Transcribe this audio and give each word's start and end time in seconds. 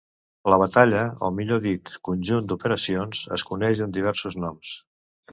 La 0.51 0.57
batalla, 0.61 1.01
o 1.25 1.27
millor 1.39 1.59
dit 1.65 1.91
conjunt 2.09 2.47
d'operacions, 2.51 3.21
es 3.37 3.43
coneix 3.51 3.83
amb 3.87 3.95
diversos 3.99 4.39
noms. 4.45 4.73